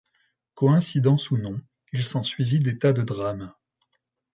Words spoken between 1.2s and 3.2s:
ou non, il s'en suivit des tas de